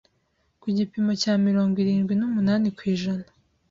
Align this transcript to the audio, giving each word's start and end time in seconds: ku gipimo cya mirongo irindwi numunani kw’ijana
ku 0.61 0.67
gipimo 0.77 1.11
cya 1.21 1.33
mirongo 1.45 1.75
irindwi 1.83 2.13
numunani 2.19 2.67
kw’ijana 2.77 3.25